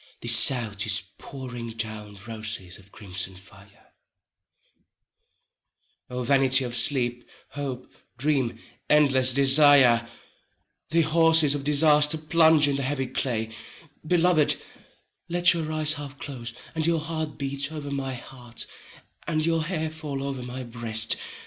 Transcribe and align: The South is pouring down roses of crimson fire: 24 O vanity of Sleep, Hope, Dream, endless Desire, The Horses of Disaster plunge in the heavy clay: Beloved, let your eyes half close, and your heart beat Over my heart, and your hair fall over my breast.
The 0.21 0.27
South 0.27 0.83
is 0.87 1.03
pouring 1.19 1.73
down 1.73 2.17
roses 2.27 2.79
of 2.79 2.91
crimson 2.91 3.35
fire: 3.35 3.93
24 6.07 6.17
O 6.17 6.23
vanity 6.23 6.63
of 6.63 6.75
Sleep, 6.75 7.23
Hope, 7.49 7.87
Dream, 8.17 8.57
endless 8.89 9.31
Desire, 9.31 10.09
The 10.89 11.01
Horses 11.01 11.53
of 11.53 11.63
Disaster 11.63 12.17
plunge 12.17 12.67
in 12.67 12.77
the 12.77 12.81
heavy 12.81 13.05
clay: 13.05 13.51
Beloved, 14.03 14.55
let 15.29 15.53
your 15.53 15.71
eyes 15.71 15.93
half 15.93 16.17
close, 16.17 16.51
and 16.73 16.87
your 16.87 16.99
heart 16.99 17.37
beat 17.37 17.71
Over 17.71 17.91
my 17.91 18.15
heart, 18.15 18.65
and 19.27 19.45
your 19.45 19.65
hair 19.65 19.91
fall 19.91 20.23
over 20.23 20.41
my 20.41 20.63
breast. 20.63 21.15